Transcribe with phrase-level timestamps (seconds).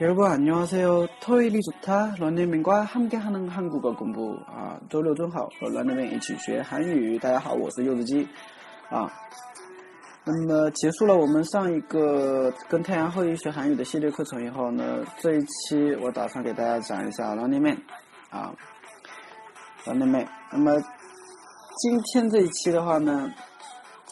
[0.00, 1.06] 여러분 안녕하세요.
[1.20, 2.16] 토요일이 좋다.
[2.18, 7.18] 런닝맨과 함께하는 한국어 공부啊，周六正好和 런닝맨 一起学韩语。
[7.18, 8.28] 大家好，我是柚子鸡
[8.90, 9.10] 啊。
[10.24, 17.78] 那么结束了我们上一个跟太阳后裔学韩语的系列课程以后呢，这一期我打算给大家讲一下 Running Man
[18.30, 18.52] 啊，
[19.84, 20.26] Running Man。
[20.50, 20.72] 那么
[21.78, 23.30] 今天这一期的话呢，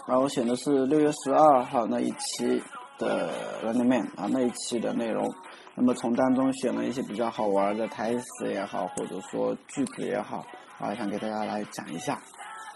[0.06, 2.62] 啊，我选的是六月十二号那一期
[2.98, 5.34] 的 Running Man 啊那一期的内容。
[5.74, 10.44] 那么从当中选了一些比较好玩的台词也好，或者说句子也好，
[10.78, 12.20] 啊，想给大家来讲一下，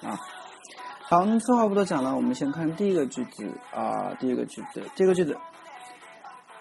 [0.02, 0.18] 啊，
[1.02, 5.36] 好，那废话不多讲了，我们先看第一个句子啊，第一个句子，第一个句子，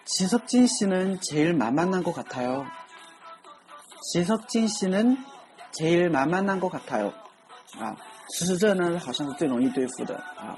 [0.05, 2.65] 지석진씨는제일만만한것같아 요。
[4.13, 7.13] 지석진씨는제일만만한것같아 요。
[7.79, 7.95] 啊，
[8.27, 10.57] 其实这呢好像是最容易对付的啊。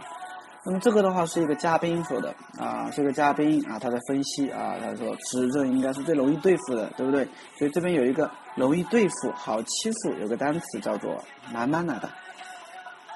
[0.65, 7.27] 那么这个的话是一个嘉宾说的啊，是个嘉宾啊，他在分析啊，他说持证应该是最容易对付的，对不对？
[7.59, 11.21] 所以这边有一个容易对付、好欺负，有个单词叫做
[11.52, 12.09] “慢慢拿的”，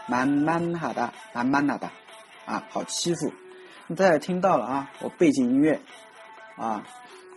[0.09, 1.89] 慢慢哈的，慢慢拿的
[2.47, 3.33] 啊，好欺负。
[3.95, 5.81] 大家也听到了啊，我背景音乐
[6.57, 6.83] 啊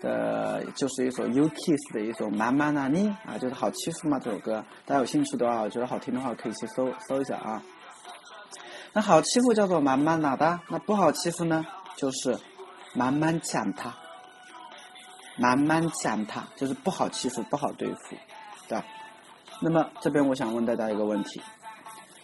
[0.02, 4.66] 的就是一首 U-Kiss 的一首“慢慢拿你”啊，就是好欺负嘛这首歌。
[4.88, 7.62] 大家有兴趣的话，觉得好听的话可以去搜搜一下啊。
[8.93, 12.39] 那好欺负叫做慢慢拿的，那不好欺负呢，就是
[12.95, 13.93] 慢慢抢他，
[15.37, 18.17] 慢慢抢他，就是不好欺负，不好对付，
[18.69, 18.85] 对吧？
[19.61, 21.41] 那么这边我想问大家一个问题，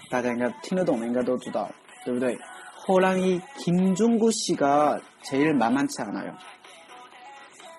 [0.09, 1.69] 大家应该听得懂的，应该都知道，
[2.03, 2.37] 对不对？
[2.89, 6.35] 호랑이 김종구 씨가 제일 만만치 않아요.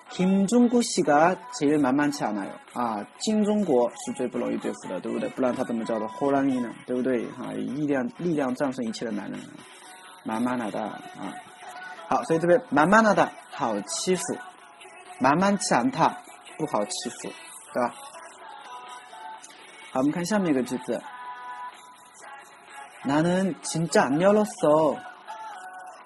[0.09, 2.51] 김종구 씨가 제일 만만치 않아요.
[2.73, 5.29] 아, 金钟国是最不容易对付的，对不对？
[5.29, 6.73] 不然他怎么叫做 호랑이呢？
[6.85, 7.25] 对不对？
[7.37, 9.39] 啊，力量力量战胜一切的男人，
[10.25, 11.33] 만만하다 啊。
[12.09, 14.21] 好，所以这边 만만하다好欺负，
[15.19, 16.17] 만만치 않다
[16.57, 17.29] 不好欺负，
[17.73, 17.93] 对吧？
[19.91, 21.01] 好，我们看下面一个句子。
[23.05, 24.97] 나는 진짜 안 열었어.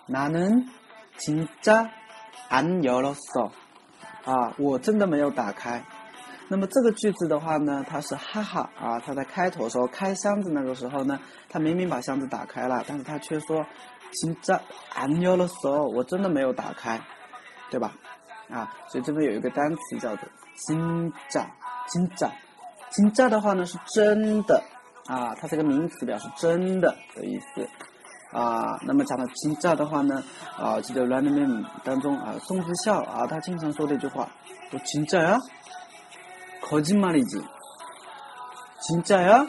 [0.08, 0.68] 나는
[1.18, 1.90] 진짜
[2.50, 3.52] 안 열었어.
[4.26, 5.84] 啊，我真的没有打开。
[6.48, 13.66] 那么这个句子的话呢，它是哈哈啊，他在开头时候开箱子那个时候呢，他明明把箱子打开了，但是他却说
[14.14, 14.60] 진짜
[14.94, 15.84] 안 열었어.
[15.96, 17.00] 我真的没有打开，
[17.70, 17.94] 对吧？
[18.50, 20.28] 啊，所以这边有一个单词叫做
[20.58, 21.46] 진짜,
[21.88, 22.30] 진짜,
[22.92, 24.62] 진짜的话呢是真的。
[25.08, 27.68] 啊，它是个名词，表示真的的意思。
[28.36, 30.24] 啊，那么讲到真假的话呢，
[30.58, 34.30] 啊，记得《Running Man》当中啊，宋智孝啊，他经常说的一句话，
[34.70, 35.40] 说真假呀，
[36.62, 37.44] 거짓말이 지，
[38.88, 39.46] 真假呀，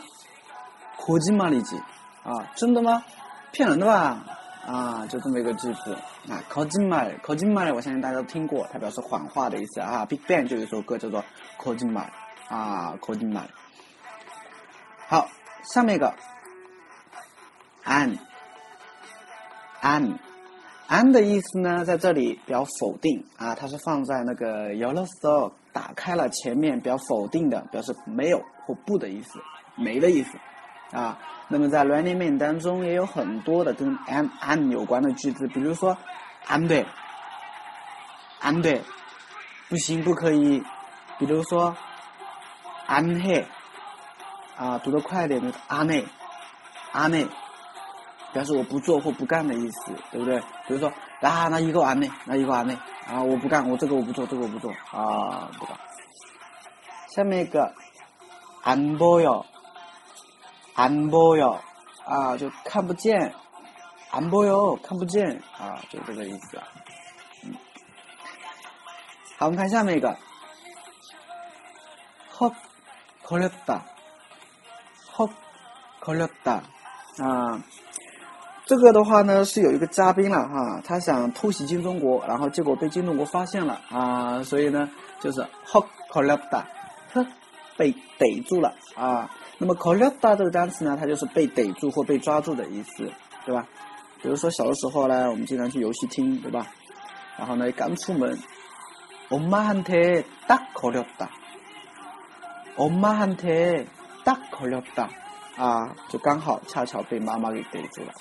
[0.98, 1.80] 거짓말이 지，
[2.24, 3.04] 啊，真的吗？
[3.52, 4.18] 骗人的吧？
[4.66, 5.96] 啊，就这么一个句子。
[6.28, 10.06] 啊，거짓 말， 거짓말我相信大家都听过，它表示谎话的意思啊。
[10.06, 11.24] Big Bang 就有一首歌叫做
[11.58, 12.06] 거짓 말，
[12.48, 13.48] 啊，거짓 말。
[15.08, 15.28] 好。
[15.64, 16.12] 下面一个，
[17.84, 18.18] an
[19.81, 20.17] an
[20.87, 29.39] an 的意思呢，在这里表否定啊，它是放在那个 yellow store 打开了前面表否定的，表示没有或不的意思，
[29.75, 30.37] 没的意思
[30.91, 31.19] 啊。
[31.49, 35.97] 那么在 Running Man 当中也有很多的跟 an an 有关的句子，比如说
[36.47, 36.85] am 对
[38.41, 38.81] ，am 对，
[39.69, 40.63] 不行不可以，
[41.19, 41.75] 比如说
[42.87, 43.45] am he。
[44.57, 46.03] 啊，读得快一点就是阿内，
[46.91, 47.27] 阿内，
[48.32, 50.38] 表示我不做或不干的意思，对不对？
[50.66, 50.88] 比如说，
[51.20, 52.74] 啊，那一个阿内，那一个阿内，
[53.06, 55.78] 啊，我不干，我这个我不做，这个我不做，啊，对吧？
[57.08, 57.74] 下面一个，
[58.64, 59.44] 안보 여，
[60.74, 61.58] 안보 여，
[62.04, 63.34] 啊，就看不见，
[64.10, 66.60] 안보 여， 看不见，啊，就这个意思。
[67.44, 67.54] 嗯，
[69.38, 70.16] 好，我们看下面一个，
[72.32, 73.80] 헉걸렸 다。
[75.14, 75.28] 好，
[76.00, 76.52] 考了的
[77.18, 77.62] 啊，
[78.66, 84.88] 这个的话呢是有一个嘉宾了哈，他想偷袭金钟国，然后结果被金钟国发现了啊，所以呢
[85.20, 86.64] 就是好考了的，
[87.12, 87.26] 他
[87.76, 89.30] 被逮住了啊。
[89.58, 93.10] 那么考了的这个单词呢，它就是被逮住或被抓住的意思，
[93.44, 93.66] 对吧？
[94.22, 96.66] 比如说小的时候呢，我们经常去游戏厅，对吧？
[97.36, 98.38] 然后呢刚出门，
[99.28, 101.28] 엄마한테딱걸렸 다，
[102.76, 103.86] 엄마한테
[104.24, 105.10] 大口了大
[105.56, 108.12] 啊，就刚好恰巧被妈妈给逮住了，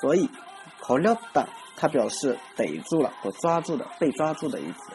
[0.00, 0.28] 所以
[0.80, 1.46] 口了大
[1.76, 4.92] 它表示逮住了或抓住的、被抓住的意思。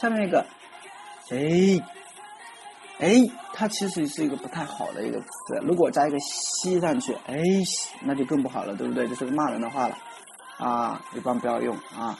[0.00, 0.44] 下面一个
[1.28, 1.80] 谁？
[2.98, 3.22] 哎，
[3.52, 5.26] 它其实是一个不太好的一个词，
[5.62, 7.36] 如果加一个西上去，哎，
[8.02, 9.06] 那就更不好了，对不对？
[9.08, 9.96] 就是个骂人的话了
[10.58, 12.18] 啊，一般不要用啊。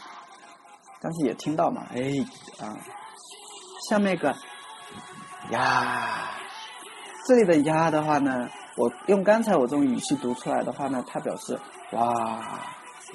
[1.01, 2.13] 但是也听到嘛，哎
[2.61, 2.77] 啊。
[3.89, 4.37] 下面一个，
[5.51, 6.31] 呀，
[7.27, 8.49] 这里的呀的话呢。
[8.77, 11.59] 我用刚才我这种语气读出来的话呢，它表示
[11.91, 12.61] 哇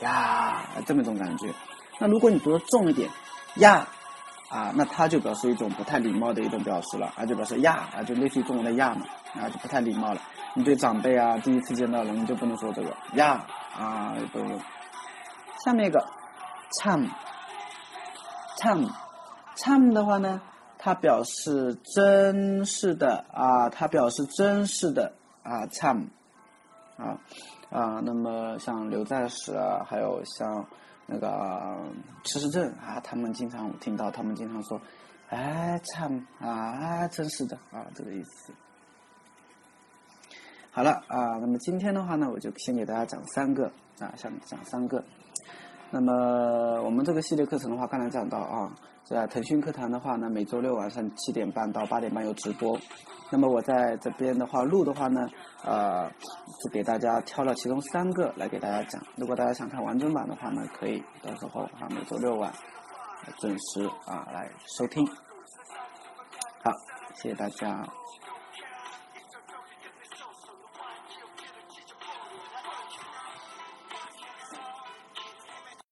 [0.02, 1.54] 呀这么一种感觉。
[2.00, 3.10] 那如果你读的重一点
[3.56, 3.88] 呀
[4.54, 9.06] 啊，那它就表示一种不太礼貌的一种表示了，啊就表示呀啊就类似于中文的呀嘛，
[9.42, 10.22] 啊就不太礼貌了。
[10.54, 13.46] 你对长辈啊第一次见到人你就不能说这个呀
[13.76, 14.62] 啊不用。
[15.66, 16.06] 下面一个
[16.80, 17.04] 唱
[18.60, 18.84] 唱
[19.56, 20.40] 唱的话呢，
[20.78, 25.14] 它表示真是的啊，它表示真是的。
[25.46, 25.98] 啊，唱，
[26.96, 27.20] 啊，
[27.70, 30.66] 啊，那么像刘在石啊，还有像
[31.06, 31.80] 那个
[32.24, 34.80] 吃食症啊，他们经常听到，他们经常说，
[35.30, 38.54] 哎，唱啊，真是的啊，这个意思。
[40.72, 45.04] 好了啊，那么今天的话呢，我就先给大家讲三个啊，想讲三个。
[45.94, 48.68] 那么我们这个系列课程的话，刚才讲到啊，
[49.04, 52.76] 在腾讯课堂的话呢，每周六晚上七点半到八点半有直播。
[53.30, 55.22] 那么我在这边的话录的话呢，
[55.64, 56.10] 呃，
[56.64, 59.00] 就给大家挑了其中三个来给大家讲。
[59.18, 62.52] 如果大家想看完整版的话呢，可以到时候啊每周六晚
[63.38, 65.06] 准时啊来收听。
[66.64, 66.72] 好，
[67.14, 67.88] 谢谢大家。